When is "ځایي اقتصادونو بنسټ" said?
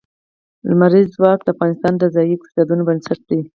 2.15-3.19